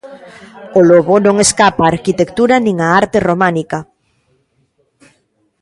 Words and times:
O 0.79 0.81
lobo 0.89 1.15
non 1.25 1.35
escapa 1.45 1.83
á 1.85 1.89
arquitectura 1.93 2.55
nin 2.65 2.75
á 2.85 2.89
arte 3.01 3.17
románica. 3.29 3.79